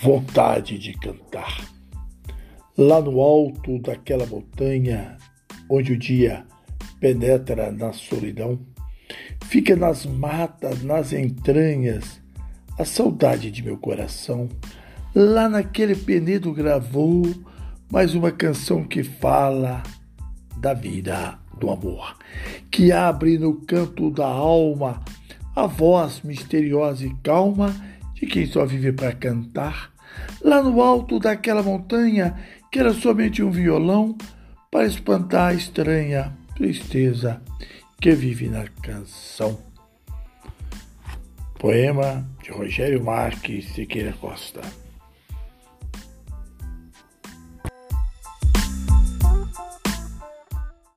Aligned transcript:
vontade 0.00 0.78
de 0.78 0.94
cantar. 0.94 1.68
Lá 2.76 3.00
no 3.00 3.20
alto 3.20 3.78
daquela 3.78 4.24
montanha, 4.24 5.18
onde 5.68 5.92
o 5.92 5.98
dia 5.98 6.44
penetra 6.98 7.70
na 7.70 7.92
solidão, 7.92 8.58
fica 9.44 9.76
nas 9.76 10.06
matas, 10.06 10.82
nas 10.82 11.12
entranhas, 11.12 12.20
a 12.78 12.84
saudade 12.84 13.50
de 13.50 13.62
meu 13.62 13.76
coração. 13.76 14.48
Lá 15.14 15.48
naquele 15.48 15.94
penedo 15.94 16.52
gravou 16.52 17.22
mais 17.92 18.14
uma 18.14 18.30
canção 18.30 18.84
que 18.84 19.02
fala 19.02 19.82
da 20.56 20.72
vida, 20.72 21.38
do 21.58 21.68
amor, 21.68 22.16
que 22.70 22.90
abre 22.90 23.38
no 23.38 23.54
canto 23.54 24.10
da 24.10 24.26
alma 24.26 25.02
a 25.54 25.66
voz 25.66 26.22
misteriosa 26.22 27.04
e 27.04 27.14
calma 27.22 27.74
de 28.20 28.26
quem 28.26 28.46
só 28.46 28.66
vive 28.66 28.92
para 28.92 29.12
cantar, 29.12 29.92
lá 30.42 30.62
no 30.62 30.82
alto 30.82 31.18
daquela 31.18 31.62
montanha 31.62 32.36
que 32.70 32.78
era 32.78 32.92
somente 32.92 33.42
um 33.42 33.50
violão 33.50 34.16
para 34.70 34.86
espantar 34.86 35.50
a 35.50 35.54
estranha 35.54 36.36
tristeza 36.54 37.40
que 38.00 38.12
vive 38.12 38.48
na 38.48 38.68
canção. 38.82 39.58
Poema 41.58 42.28
de 42.42 42.50
Rogério 42.50 43.02
Marques 43.02 43.72
Siqueira 43.72 44.12
Costa. 44.12 44.60